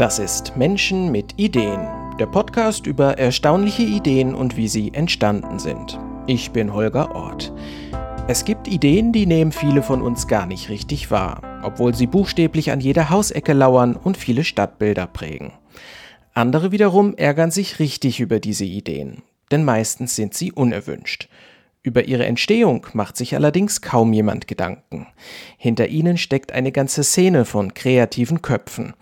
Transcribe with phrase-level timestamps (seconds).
[0.00, 1.86] Das ist Menschen mit Ideen,
[2.18, 6.00] der Podcast über erstaunliche Ideen und wie sie entstanden sind.
[6.26, 7.52] Ich bin Holger Ort.
[8.26, 12.70] Es gibt Ideen, die nehmen viele von uns gar nicht richtig wahr, obwohl sie buchstäblich
[12.70, 15.52] an jeder Hausecke lauern und viele Stadtbilder prägen.
[16.32, 21.28] Andere wiederum ärgern sich richtig über diese Ideen, denn meistens sind sie unerwünscht.
[21.82, 25.06] Über ihre Entstehung macht sich allerdings kaum jemand Gedanken.
[25.58, 28.94] Hinter ihnen steckt eine ganze Szene von kreativen Köpfen.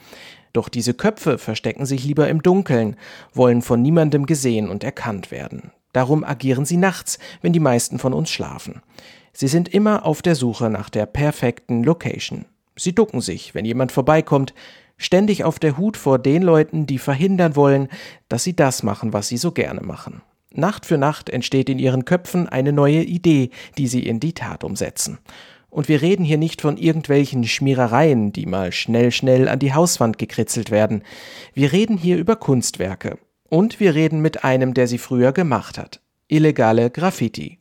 [0.53, 2.97] Doch diese Köpfe verstecken sich lieber im Dunkeln,
[3.33, 5.73] wollen von niemandem gesehen und erkannt werden.
[5.93, 8.83] Darum agieren sie nachts, wenn die meisten von uns schlafen.
[9.33, 12.45] Sie sind immer auf der Suche nach der perfekten Location.
[12.77, 14.55] Sie ducken sich, wenn jemand vorbeikommt,
[14.97, 17.89] ständig auf der Hut vor den Leuten, die verhindern wollen,
[18.29, 20.23] dass sie das machen, was sie so gerne machen.
[20.53, 24.65] Nacht für Nacht entsteht in ihren Köpfen eine neue Idee, die sie in die Tat
[24.65, 25.19] umsetzen.
[25.79, 30.19] Und wir reden hier nicht von irgendwelchen Schmierereien, die mal schnell, schnell an die Hauswand
[30.19, 31.05] gekritzelt werden.
[31.55, 33.17] Wir reden hier über Kunstwerke.
[33.49, 36.01] Und wir reden mit einem, der sie früher gemacht hat.
[36.27, 37.59] Illegale Graffiti.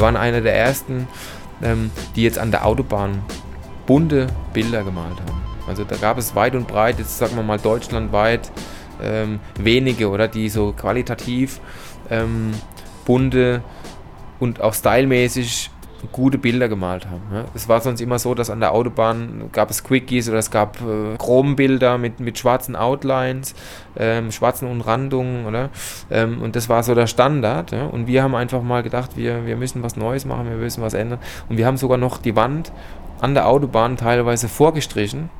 [0.00, 1.06] Wir waren einer der ersten,
[1.62, 3.22] ähm, die jetzt an der Autobahn
[3.84, 5.42] bunte Bilder gemalt haben.
[5.68, 8.50] Also da gab es weit und breit, jetzt sagen wir mal deutschlandweit,
[9.02, 11.60] ähm, wenige, oder die so qualitativ
[12.08, 12.52] ähm,
[13.04, 13.62] bunte
[14.38, 15.70] und auch stylmäßig
[16.12, 17.22] gute Bilder gemalt haben.
[17.32, 17.44] Ja.
[17.54, 20.80] Es war sonst immer so, dass an der Autobahn gab es Quickies oder es gab
[20.80, 23.54] äh, Chrombilder mit, mit schwarzen Outlines,
[23.96, 25.70] ähm, schwarzen Umrandungen, oder?
[26.10, 27.72] Ähm, und das war so der Standard.
[27.72, 27.86] Ja.
[27.86, 30.94] Und wir haben einfach mal gedacht, wir, wir müssen was Neues machen, wir müssen was
[30.94, 31.18] ändern.
[31.48, 32.72] Und wir haben sogar noch die Wand
[33.20, 35.30] an der Autobahn teilweise vorgestrichen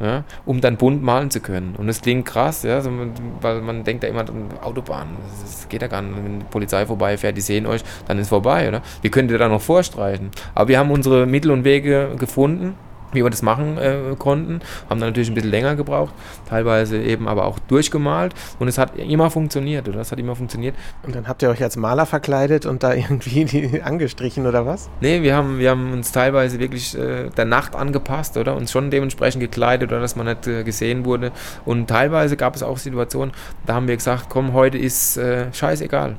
[0.00, 1.76] ja, um dann bunt malen zu können.
[1.76, 2.90] Und es klingt krass, ja, also
[3.40, 4.24] weil man denkt ja immer
[4.62, 5.08] Autobahn,
[5.42, 6.16] das geht ja gar nicht.
[6.16, 8.82] Wenn die Polizei vorbeifährt, die sehen euch, dann ist vorbei, oder?
[9.02, 10.30] Wie könnt ihr da noch vorstreichen?
[10.54, 12.74] Aber wir haben unsere Mittel und Wege gefunden
[13.12, 14.60] wie wir das machen äh, konnten.
[14.88, 16.14] Haben dann natürlich ein bisschen länger gebraucht,
[16.48, 20.00] teilweise eben aber auch durchgemalt und es hat immer funktioniert, oder?
[20.00, 20.74] Es hat immer funktioniert.
[21.02, 24.88] Und dann habt ihr euch als Maler verkleidet und da irgendwie die angestrichen oder was?
[25.00, 28.56] Nee, wir haben, wir haben uns teilweise wirklich äh, der Nacht angepasst, oder?
[28.56, 31.32] Uns schon dementsprechend gekleidet, oder dass man nicht äh, gesehen wurde.
[31.64, 33.32] Und teilweise gab es auch Situationen,
[33.66, 36.16] da haben wir gesagt, komm, heute ist äh, scheißegal.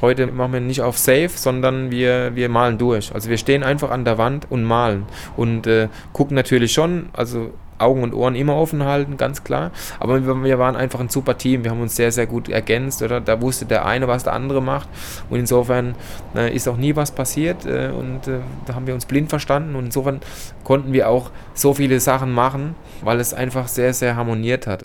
[0.00, 3.14] Heute machen wir nicht auf Safe, sondern wir, wir malen durch.
[3.14, 5.06] Also wir stehen einfach an der Wand und malen
[5.36, 9.70] und äh, gucken natürlich schon, also Augen und Ohren immer offen halten, ganz klar.
[9.98, 11.64] Aber wir, wir, waren einfach ein super Team.
[11.64, 13.02] Wir haben uns sehr, sehr gut ergänzt.
[13.02, 14.88] Oder da wusste der eine, was der andere macht.
[15.30, 15.94] Und insofern
[16.36, 17.66] äh, ist auch nie was passiert.
[17.66, 19.74] Äh, und äh, da haben wir uns blind verstanden.
[19.74, 20.20] Und insofern
[20.62, 24.82] konnten wir auch so viele Sachen machen, weil es einfach sehr, sehr harmoniert hat.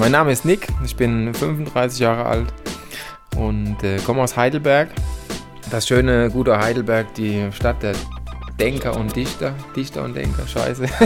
[0.00, 2.54] Mein Name ist Nick, ich bin 35 Jahre alt
[3.36, 4.88] und äh, komme aus Heidelberg.
[5.70, 7.92] Das schöne, gute Heidelberg, die Stadt der
[8.58, 9.52] Denker und Dichter.
[9.76, 10.86] Dichter und Denker, scheiße.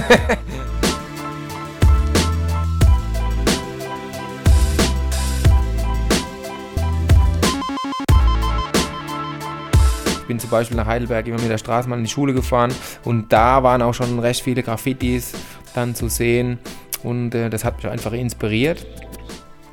[10.20, 12.72] Ich bin zum Beispiel nach Heidelberg immer mit der Straßenbahn in die Schule gefahren
[13.04, 15.32] und da waren auch schon recht viele Graffitis
[15.74, 16.58] dann zu sehen
[17.04, 18.84] und äh, das hat mich einfach inspiriert.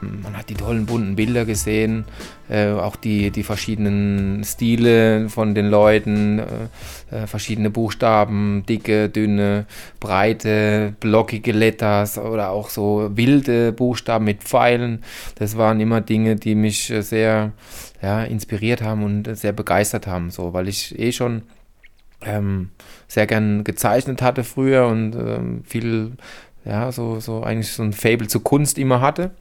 [0.01, 2.05] Man hat die tollen bunten Bilder gesehen,
[2.49, 6.45] äh, auch die, die verschiedenen Stile von den Leuten, äh,
[7.15, 9.67] äh verschiedene Buchstaben, dicke, dünne,
[9.99, 15.03] breite, blockige Letters oder auch so wilde Buchstaben mit Pfeilen.
[15.35, 17.51] Das waren immer Dinge, die mich äh, sehr
[18.01, 21.43] ja, inspiriert haben und sehr begeistert haben, so, weil ich eh schon
[22.23, 22.69] ähm,
[23.07, 26.13] sehr gern gezeichnet hatte früher und ähm, viel
[26.65, 29.31] ja, so, so eigentlich so ein Fable zur Kunst immer hatte.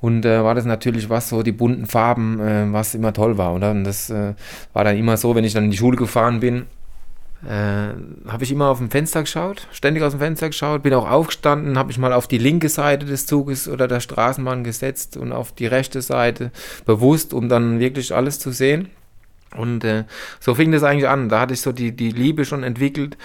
[0.00, 3.54] Und äh, war das natürlich was, so die bunten Farben, äh, was immer toll war,
[3.54, 3.70] oder?
[3.70, 4.34] Und das äh,
[4.72, 6.66] war dann immer so, wenn ich dann in die Schule gefahren bin,
[7.46, 7.94] äh,
[8.28, 11.78] habe ich immer auf dem Fenster geschaut, ständig aus dem Fenster geschaut, bin auch aufgestanden,
[11.78, 15.52] habe ich mal auf die linke Seite des Zuges oder der Straßenbahn gesetzt und auf
[15.52, 16.50] die rechte Seite
[16.84, 18.88] bewusst, um dann wirklich alles zu sehen.
[19.56, 20.04] Und äh,
[20.38, 21.28] so fing das eigentlich an.
[21.28, 23.16] Da hatte ich so die, die Liebe schon entwickelt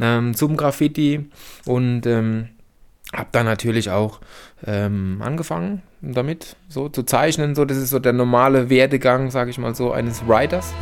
[0.00, 1.28] ähm, zum Graffiti
[1.64, 2.48] und ähm,
[3.12, 4.20] habe dann natürlich auch
[4.66, 7.54] ähm, angefangen damit so zu zeichnen.
[7.54, 10.72] So, das ist so der normale Werdegang, sage ich mal so, eines Writers.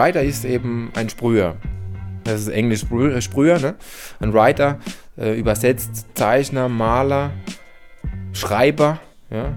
[0.00, 1.56] Writer ist eben ein Sprüher.
[2.24, 3.74] Das ist Englisch äh, Sprüher, ne?
[4.18, 4.78] Ein Writer
[5.18, 7.32] äh, übersetzt Zeichner, Maler,
[8.32, 8.98] Schreiber,
[9.28, 9.52] ja?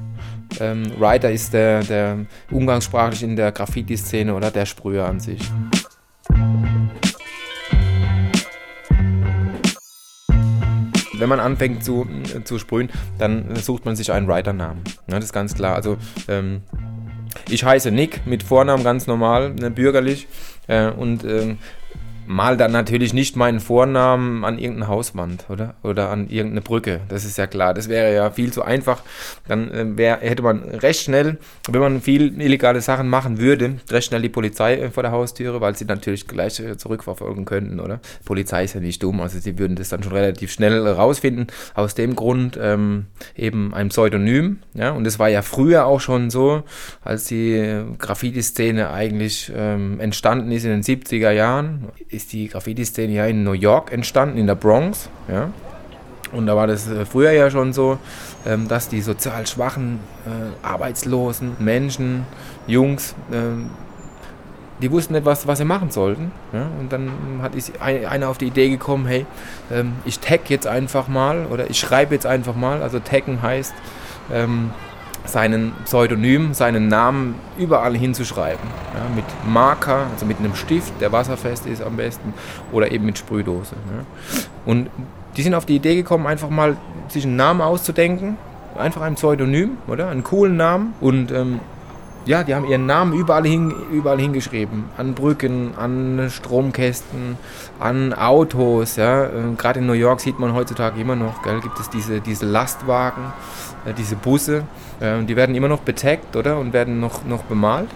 [0.60, 5.50] Ähm, Writer ist der, der umgangssprachlich in der Graffiti-Szene oder der Sprüher an sich.
[11.18, 12.06] Wenn man anfängt zu,
[12.44, 14.82] zu sprühen, dann sucht man sich einen Writer-Namen.
[15.08, 15.76] Ja, das ist ganz klar.
[15.76, 15.96] Also
[16.28, 16.64] ähm,
[17.50, 20.28] ich heiße Nick mit Vornamen ganz normal, ne, bürgerlich.
[20.68, 21.58] Äh, und ähm,
[22.28, 25.76] mal dann natürlich nicht meinen Vornamen an irgendeine Hauswand, oder?
[25.84, 27.02] Oder an irgendeine Brücke.
[27.10, 27.74] Das ist ja klar.
[27.74, 29.02] Das wäre ja viel zu einfach.
[29.48, 31.38] Dann äh, wär, hätte man recht schnell,
[31.70, 35.62] wenn man viel illegale Sachen machen würde, recht schnell die Polizei äh, vor der Haustüre,
[35.62, 38.00] weil sie natürlich gleich äh, zurückverfolgen könnten, oder?
[38.22, 41.48] Die Polizei ist ja nicht dumm, also sie würden das dann schon relativ schnell rausfinden.
[41.74, 43.06] Aus dem Grund ähm,
[43.36, 44.60] eben ein Pseudonym.
[44.74, 44.92] Ja?
[44.92, 46.64] Und das war ja früher auch schon so,
[47.04, 53.26] als die Graffiti-Szene eigentlich ähm, entstanden ist in den 70er Jahren ist die Graffiti-Szene ja
[53.26, 55.10] in New York entstanden, in der Bronx.
[55.28, 55.50] Ja?
[56.32, 57.98] Und da war das äh, früher ja schon so,
[58.46, 62.26] ähm, dass die sozial schwachen, äh, arbeitslosen Menschen,
[62.68, 63.70] Jungs, ähm,
[64.82, 66.32] die wussten nicht, was, was sie machen sollten.
[66.52, 66.68] Ja?
[66.80, 67.12] Und dann
[67.42, 69.26] hat einer auf die Idee gekommen, hey,
[69.72, 72.82] ähm, ich tag jetzt einfach mal oder ich schreibe jetzt einfach mal.
[72.82, 73.74] Also taggen heißt,
[75.26, 78.68] seinen Pseudonym, seinen Namen überall hinzuschreiben.
[78.94, 82.34] Ja, mit Marker, also mit einem Stift, der wasserfest ist am besten,
[82.72, 83.76] oder eben mit Sprühdose.
[83.76, 84.06] Ja.
[84.66, 84.90] Und
[85.38, 86.78] die sind auf die Idee gekommen, einfach mal
[87.08, 88.38] sich einen Namen auszudenken,
[88.78, 90.10] einfach ein Pseudonym, oder?
[90.10, 90.94] Einen coolen Namen.
[91.00, 91.60] Und ähm,
[92.26, 94.86] ja, die haben ihren Namen überall, hin, überall hingeschrieben.
[94.98, 97.38] An Brücken, an Stromkästen,
[97.80, 98.96] an Autos.
[98.96, 99.26] Ja.
[99.26, 102.46] Ähm, Gerade in New York sieht man heutzutage immer noch, gell, gibt es diese, diese
[102.46, 103.34] Lastwagen,
[103.86, 104.64] äh, diese Busse.
[105.00, 106.58] Äh, die werden immer noch betaggt, oder?
[106.58, 107.90] Und werden noch, noch bemalt.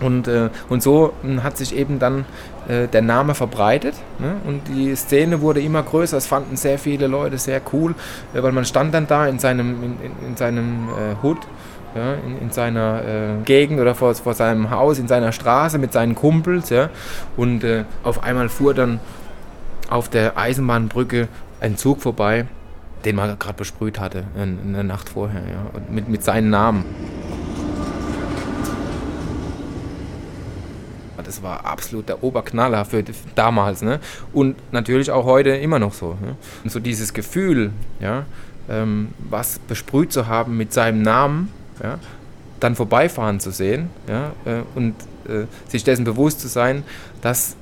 [0.00, 2.24] Und, äh, und so hm, hat sich eben dann
[2.68, 4.36] äh, der Name verbreitet ne?
[4.46, 6.16] und die Szene wurde immer größer.
[6.16, 7.94] Es fanden sehr viele Leute sehr cool,
[8.34, 9.96] äh, weil man stand dann da in seinem, in,
[10.26, 11.22] in seinem äh,
[11.94, 15.92] ja, in, in, seiner äh, Gegend oder vor, vor seinem Haus, in seiner Straße mit
[15.92, 16.70] seinen Kumpels.
[16.70, 16.90] Ja,
[17.36, 19.00] und äh, auf einmal fuhr dann
[19.88, 21.28] auf der Eisenbahnbrücke
[21.60, 22.46] ein Zug vorbei,
[23.04, 26.50] den man gerade besprüht hatte in, in, der Nacht vorher, ja, und mit, mit seinem
[26.50, 26.84] Namen.
[31.30, 33.04] Das war absolut der Oberknaller für
[33.36, 33.82] damals.
[33.82, 34.00] Ne?
[34.32, 36.16] Und natürlich auch heute immer noch so.
[36.20, 36.34] Ne?
[36.64, 37.70] Und so dieses Gefühl,
[38.00, 38.24] ja,
[38.68, 41.98] ähm, was besprüht zu haben mit seinem Namen, ja,
[42.60, 44.94] dann vorbeifahren zu sehen ja, äh, und
[45.26, 46.84] äh, sich dessen bewusst zu sein,
[47.22, 47.56] dass,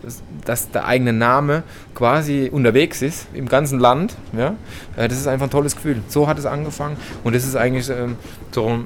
[0.44, 1.62] dass der eigene Name
[1.94, 4.16] quasi unterwegs ist im ganzen Land.
[4.36, 4.54] Ja,
[4.96, 6.02] äh, das ist einfach ein tolles Gefühl.
[6.08, 8.16] So hat es angefangen und das ist eigentlich ähm,
[8.50, 8.84] so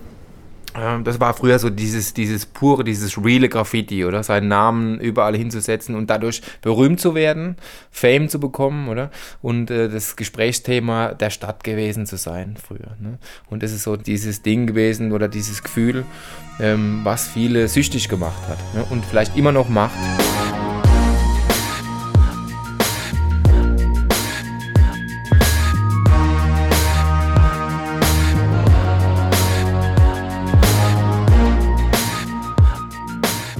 [0.74, 4.22] das war früher so dieses, dieses pure, dieses reale Graffiti, oder?
[4.22, 7.56] Seinen Namen überall hinzusetzen und dadurch berühmt zu werden,
[7.90, 9.10] Fame zu bekommen, oder?
[9.42, 12.96] Und äh, das Gesprächsthema der Stadt gewesen zu sein früher.
[13.00, 13.18] Ne?
[13.50, 16.04] Und das ist so dieses Ding gewesen oder dieses Gefühl,
[16.60, 18.84] ähm, was viele süchtig gemacht hat ne?
[18.90, 19.92] und vielleicht immer noch macht.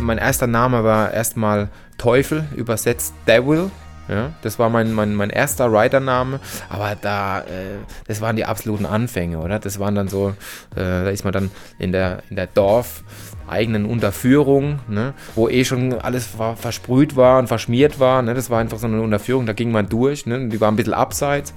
[0.03, 1.69] Mein erster Name war erstmal
[1.99, 3.71] Teufel, übersetzt Devil.
[4.09, 7.79] Ja, das war mein, mein, mein erster Writer-Name, aber da, äh,
[8.09, 9.61] das waren die absoluten Anfänge, oder?
[9.61, 10.31] Das waren dann so,
[10.75, 13.05] äh, da ist man dann in der, in der Dorf
[13.47, 18.23] eigenen Unterführung, ne, wo eh schon alles versprüht war und verschmiert war.
[18.23, 20.77] Ne, das war einfach so eine Unterführung, da ging man durch, ne, die war ein
[20.77, 21.55] bisschen abseits.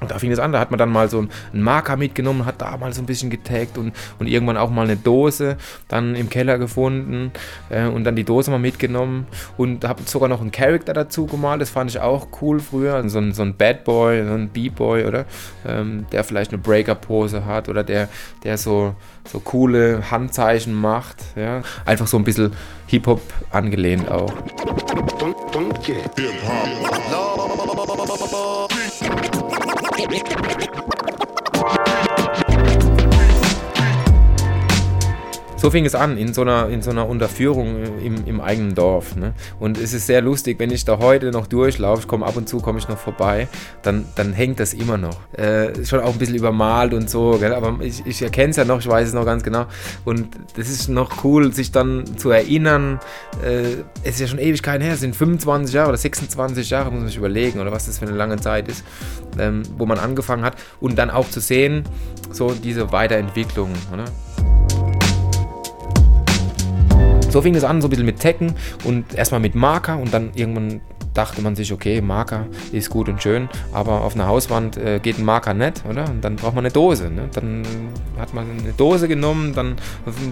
[0.00, 2.60] Und da fing es an, da hat man dann mal so einen Marker mitgenommen, hat
[2.60, 5.56] da mal so ein bisschen getaggt und, und irgendwann auch mal eine Dose
[5.88, 7.32] dann im Keller gefunden
[7.68, 9.26] äh, und dann die Dose mal mitgenommen
[9.56, 13.08] und habe sogar noch einen Charakter dazu gemalt, das fand ich auch cool früher, also
[13.08, 15.26] so ein, so ein Bad Boy, so ein B-Boy, oder?
[15.66, 18.08] Ähm, der vielleicht eine Breaker-Pose hat oder der,
[18.44, 21.62] der so, so coole Handzeichen macht, ja?
[21.84, 22.52] Einfach so ein bisschen
[22.86, 24.32] Hip-Hop angelehnt auch.
[30.00, 30.89] ハハハハ!
[35.60, 39.14] So fing es an, in so einer, in so einer Unterführung im, im eigenen Dorf.
[39.14, 39.34] Ne?
[39.58, 42.48] Und es ist sehr lustig, wenn ich da heute noch durchlaufe, ich komme ab und
[42.48, 43.46] zu, komme ich noch vorbei,
[43.82, 45.18] dann, dann hängt das immer noch.
[45.36, 47.52] Äh, schon auch ein bisschen übermalt und so, gell?
[47.52, 49.66] aber ich, ich erkenne es ja noch, ich weiß es noch ganz genau.
[50.06, 52.98] Und das ist noch cool, sich dann zu erinnern,
[53.44, 57.00] äh, es ist ja schon Ewigkeiten her, es sind 25 Jahre oder 26 Jahre, muss
[57.00, 58.82] man sich überlegen, oder was das für eine lange Zeit ist,
[59.38, 60.56] ähm, wo man angefangen hat.
[60.80, 61.84] Und dann auch zu sehen,
[62.30, 63.72] so diese Weiterentwicklung.
[63.92, 64.06] Oder?
[67.30, 70.30] So fing es an, so ein bisschen mit Tecken und erstmal mit Marker und dann
[70.34, 70.80] irgendwann
[71.14, 75.18] dachte man sich, okay, Marker ist gut und schön, aber auf einer Hauswand äh, geht
[75.18, 76.08] ein Marker nicht, oder?
[76.08, 77.10] Und dann braucht man eine Dose.
[77.10, 77.28] Ne?
[77.32, 77.64] Dann
[78.18, 79.76] hat man eine Dose genommen, dann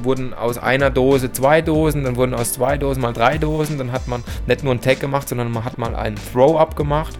[0.02, 3.93] wurden aus einer Dose zwei Dosen, dann wurden aus zwei Dosen mal drei Dosen, dann
[3.93, 7.19] hat man nicht nur ein Tag gemacht, sondern man hat mal ein Throw-Up gemacht.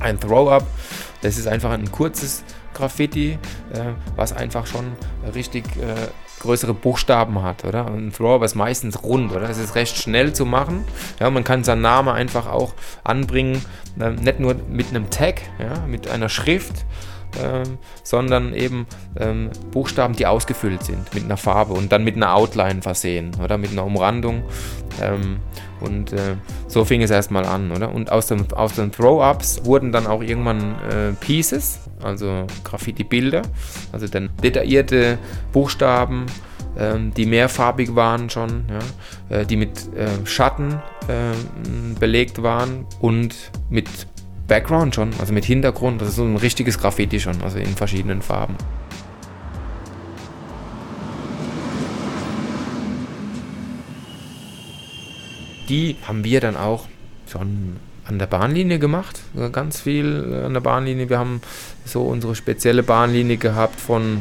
[0.00, 0.66] Ein Throw-Up,
[1.20, 2.42] das ist einfach ein kurzes
[2.74, 3.38] Graffiti,
[3.72, 4.92] äh, was einfach schon
[5.34, 6.08] richtig äh,
[6.40, 7.86] größere Buchstaben hat, oder?
[7.86, 9.46] Ein Thrower ist meistens rund, oder?
[9.46, 10.84] Das ist recht schnell zu machen.
[11.20, 13.64] Ja, man kann seinen Namen einfach auch anbringen,
[13.98, 16.84] äh, nicht nur mit einem Tag, ja, mit einer Schrift,
[17.38, 18.86] ähm, sondern eben
[19.18, 23.58] ähm, Buchstaben, die ausgefüllt sind mit einer Farbe und dann mit einer Outline versehen oder
[23.58, 24.42] mit einer Umrandung.
[25.00, 25.38] Ähm,
[25.80, 27.94] und äh, so fing es erstmal an, oder?
[27.94, 33.42] Und aus, dem, aus den Throw-Ups wurden dann auch irgendwann äh, Pieces, also Graffiti-Bilder,
[33.92, 35.18] also dann detaillierte
[35.52, 36.26] Buchstaben,
[36.78, 39.36] ähm, die mehrfarbig waren schon, ja?
[39.38, 43.34] äh, die mit äh, Schatten ähm, belegt waren und
[43.68, 43.88] mit
[44.50, 46.00] Background schon, also mit Hintergrund.
[46.00, 48.56] Das ist so ein richtiges Graffiti schon, also in verschiedenen Farben.
[55.68, 56.88] Die haben wir dann auch
[57.30, 59.20] schon an der Bahnlinie gemacht,
[59.52, 61.08] ganz viel an der Bahnlinie.
[61.08, 61.40] Wir haben
[61.84, 64.20] so unsere spezielle Bahnlinie gehabt von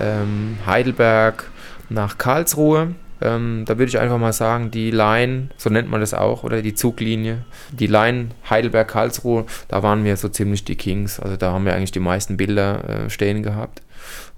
[0.00, 1.50] ähm, Heidelberg
[1.88, 6.14] nach Karlsruhe ähm, da würde ich einfach mal sagen, die Line, so nennt man das
[6.14, 11.18] auch, oder die Zuglinie, die Line Heidelberg-Karlsruhe, da waren wir so ziemlich die Kings.
[11.18, 13.82] Also da haben wir eigentlich die meisten Bilder äh, stehen gehabt.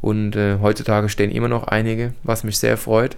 [0.01, 3.17] Und äh, heutzutage stehen immer noch einige, was mich sehr freut.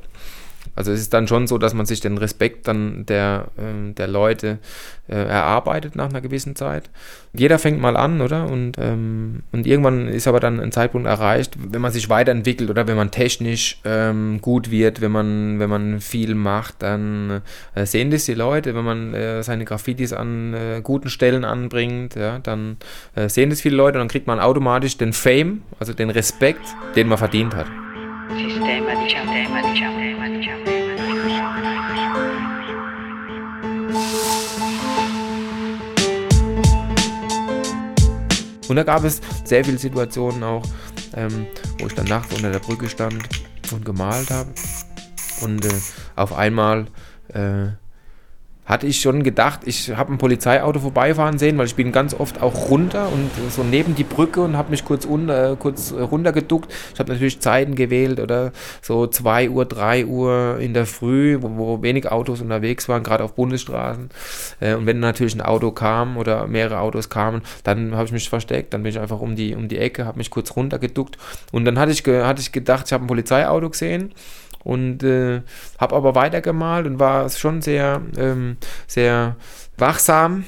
[0.75, 4.09] Also es ist dann schon so, dass man sich den Respekt dann der, äh, der
[4.09, 4.59] Leute
[5.09, 6.91] äh, erarbeitet nach einer gewissen Zeit.
[7.33, 8.49] Jeder fängt mal an, oder?
[8.49, 12.87] Und, ähm, und irgendwann ist aber dann ein Zeitpunkt erreicht, wenn man sich weiterentwickelt oder
[12.87, 17.43] wenn man technisch ähm, gut wird, wenn man, wenn man viel macht, dann
[17.75, 22.15] äh, sehen das die Leute, wenn man äh, seine Graffitis an äh, guten Stellen anbringt,
[22.15, 22.77] ja, dann
[23.15, 26.63] äh, sehen das viele Leute und dann kriegt man automatisch den Fame, also den Respekt,
[26.97, 27.67] den man verdient hat.
[28.37, 29.99] Sistema, sistema, sistema,
[38.69, 40.63] Und da gab es sehr viele Situationen auch,
[41.17, 41.47] ähm,
[41.79, 43.27] wo ich dann nachts unter der Brücke stand
[43.73, 44.51] und gemalt habe.
[45.41, 45.73] Und äh,
[46.17, 46.87] auf einmal
[47.29, 47.69] äh,
[48.69, 52.43] hatte ich schon gedacht, ich habe ein Polizeiauto vorbeifahren sehen, weil ich bin ganz oft
[52.43, 56.71] auch runter und so neben die Brücke und habe mich kurz, unter, kurz runtergeduckt.
[56.93, 61.57] Ich habe natürlich Zeiten gewählt oder so 2 Uhr, 3 Uhr in der Früh, wo,
[61.57, 64.11] wo wenig Autos unterwegs waren, gerade auf Bundesstraßen.
[64.61, 68.29] Äh, und wenn natürlich ein Auto kam oder mehrere Autos kamen, dann habe ich mich
[68.29, 71.17] versteckt, dann bin ich einfach um die, um die Ecke, habe mich kurz runtergeduckt
[71.53, 74.13] und dann hatte ich, hatte ich gedacht, ich habe ein Polizeiauto gesehen
[74.65, 75.43] und äh,
[75.79, 79.37] habe aber weitergemalt und war schon sehr, ähm, sehr
[79.77, 80.45] wachsam.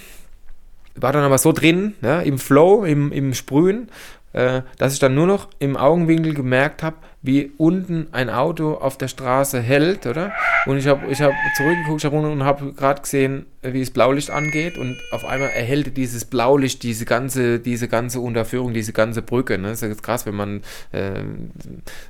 [0.94, 3.88] War dann aber so drin, ja, im Flow, im, im Sprühen,
[4.32, 8.96] äh, dass ich dann nur noch im Augenwinkel gemerkt habe, wie unten ein Auto auf
[8.96, 10.32] der Straße hält, oder?
[10.66, 14.78] Und ich habe ich hab zurückgeguckt hab und habe gerade gesehen, wie das Blaulicht angeht
[14.78, 19.58] und auf einmal erhellt dieses Blaulicht diese ganze, diese ganze Unterführung, diese ganze Brücke.
[19.58, 19.68] Ne?
[19.68, 20.62] Das ist krass, wenn man,
[20.92, 21.20] äh,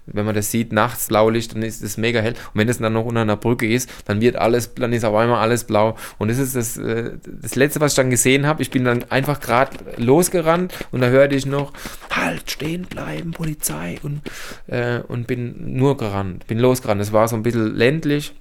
[0.06, 2.34] wenn man das sieht, nachts Blaulicht, dann ist es mega hell.
[2.54, 5.16] Und wenn es dann noch unter einer Brücke ist, dann wird alles, dann ist auf
[5.16, 5.96] einmal alles blau.
[6.18, 8.62] Und das ist das, äh, das Letzte, was ich dann gesehen habe.
[8.62, 11.72] Ich bin dann einfach gerade losgerannt und da hörte ich noch,
[12.12, 14.20] halt, stehen bleiben, Polizei und
[14.68, 17.00] äh, und bin nur gerannt, bin losgerannt.
[17.00, 18.34] Es war so ein bisschen ländlich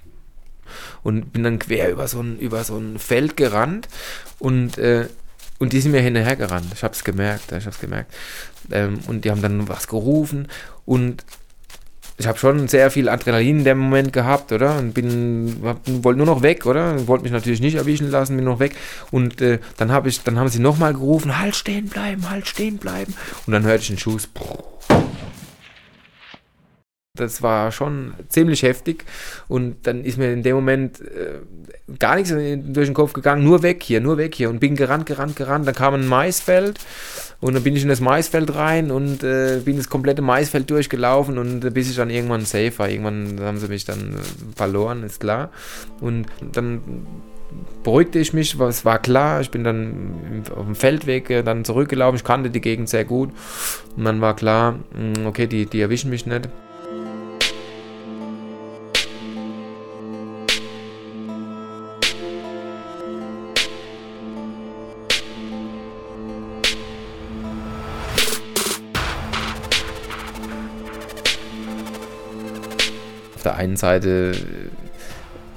[1.04, 3.88] und bin dann quer über so ein, über so ein Feld gerannt
[4.40, 5.08] und, äh,
[5.60, 6.68] und die sind mir hinterher gerannt.
[6.74, 8.14] Ich habe es gemerkt, ich habe es gemerkt.
[8.72, 10.48] Ähm, und die haben dann was gerufen
[10.86, 11.24] und
[12.20, 14.78] ich habe schon sehr viel Adrenalin in dem Moment gehabt, oder?
[14.78, 17.08] Und bin, wollte nur noch weg, oder?
[17.08, 18.76] Wollte mich natürlich nicht erwischen lassen, bin noch weg.
[19.10, 22.78] Und äh, dann habe ich, dann haben sie nochmal gerufen, halt stehen bleiben, halt stehen
[22.78, 23.16] bleiben.
[23.48, 24.28] Und dann hörte ich einen Schuss.
[27.20, 29.06] Das war schon ziemlich heftig.
[29.48, 31.40] Und dann ist mir in dem Moment äh,
[31.98, 34.50] gar nichts durch den Kopf gegangen, nur weg hier, nur weg hier.
[34.50, 35.68] Und bin gerannt, gerannt, gerannt.
[35.68, 36.80] Dann kam ein Maisfeld.
[37.42, 41.38] Und dann bin ich in das Maisfeld rein und äh, bin das komplette Maisfeld durchgelaufen.
[41.38, 42.90] Und äh, bis ich dann irgendwann safe war.
[42.90, 45.50] Irgendwann haben sie mich dann äh, verloren, ist klar.
[46.02, 46.82] Und dann
[47.84, 52.18] beruhigte ich mich, es war klar, ich bin dann auf dem Feldweg äh, dann zurückgelaufen,
[52.18, 53.32] ich kannte die Gegend sehr gut.
[53.96, 56.50] Und dann war klar, hm, okay, die, die erwischen mich nicht.
[73.60, 74.32] Einen Seite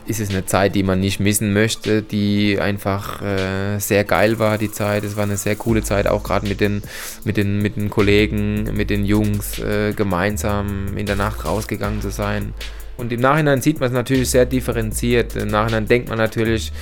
[0.06, 4.58] ist es eine Zeit, die man nicht missen möchte, die einfach äh, sehr geil war,
[4.58, 5.04] die Zeit.
[5.04, 6.82] Es war eine sehr coole Zeit, auch gerade mit den,
[7.24, 12.10] mit, den, mit den Kollegen, mit den Jungs äh, gemeinsam in der Nacht rausgegangen zu
[12.10, 12.52] sein.
[12.96, 15.36] Und im Nachhinein sieht man es natürlich sehr differenziert.
[15.36, 16.72] Im Nachhinein denkt man natürlich,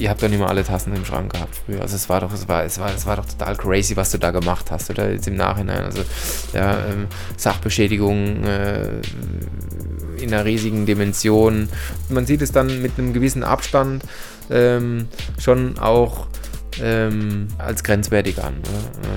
[0.00, 1.82] ihr habt doch nicht mal alle Tassen im Schrank gehabt früher.
[1.82, 4.18] Also es war doch, es war, es war, es war doch total crazy, was du
[4.18, 5.84] da gemacht hast, oder jetzt im Nachhinein.
[5.84, 6.02] Also
[6.52, 9.00] ja, ähm, Sachbeschädigung äh,
[10.18, 11.68] in einer riesigen Dimension.
[12.08, 14.02] Man sieht es dann mit einem gewissen Abstand
[14.50, 16.26] ähm, schon auch
[16.82, 18.54] ähm, als grenzwertig an.
[18.60, 19.10] Oder?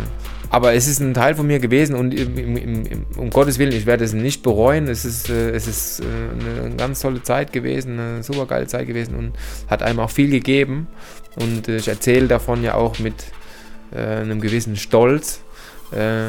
[0.53, 3.71] Aber es ist ein Teil von mir gewesen und im, im, im, um Gottes Willen,
[3.71, 4.87] ich werde es nicht bereuen.
[4.87, 8.85] Es ist, äh, es ist äh, eine ganz tolle Zeit gewesen, eine super geile Zeit
[8.85, 9.33] gewesen und
[9.67, 10.85] hat einem auch viel gegeben.
[11.37, 13.15] Und äh, ich erzähle davon ja auch mit
[13.91, 15.41] äh, einem gewissen Stolz,
[15.91, 16.27] äh,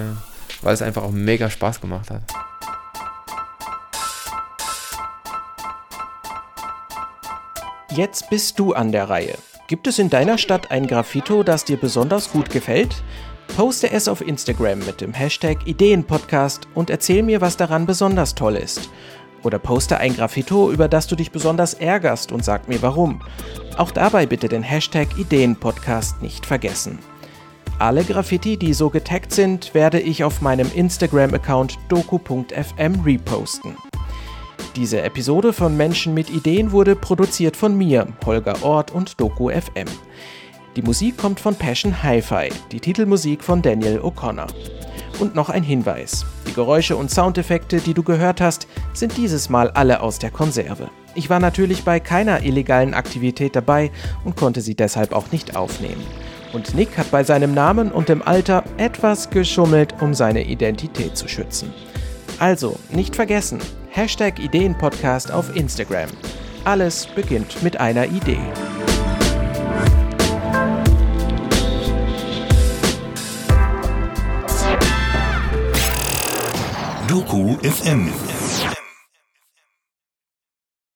[0.62, 2.22] weil es einfach auch mega Spaß gemacht hat.
[7.90, 9.36] Jetzt bist du an der Reihe.
[9.68, 13.02] Gibt es in deiner Stadt ein Graffito, das dir besonders gut gefällt?
[13.56, 18.56] Poste es auf Instagram mit dem Hashtag Ideenpodcast und erzähl mir, was daran besonders toll
[18.56, 18.90] ist.
[19.44, 23.20] Oder poste ein Graffito, über das du dich besonders ärgerst und sag mir warum.
[23.76, 26.98] Auch dabei bitte den Hashtag Ideenpodcast nicht vergessen.
[27.78, 33.76] Alle Graffiti, die so getaggt sind, werde ich auf meinem Instagram-Account doku.fm reposten.
[34.76, 39.86] Diese Episode von Menschen mit Ideen wurde produziert von mir, Holger Ort und Doku FM.
[40.76, 44.48] Die Musik kommt von Passion Hi-Fi, die Titelmusik von Daniel O'Connor.
[45.20, 46.26] Und noch ein Hinweis.
[46.48, 50.90] Die Geräusche und Soundeffekte, die du gehört hast, sind dieses Mal alle aus der Konserve.
[51.14, 53.92] Ich war natürlich bei keiner illegalen Aktivität dabei
[54.24, 56.04] und konnte sie deshalb auch nicht aufnehmen.
[56.52, 61.28] Und Nick hat bei seinem Namen und dem Alter etwas geschummelt, um seine Identität zu
[61.28, 61.72] schützen.
[62.40, 66.08] Also, nicht vergessen, Hashtag Ideenpodcast auf Instagram.
[66.64, 68.40] Alles beginnt mit einer Idee.
[77.14, 78.33] Doku FM.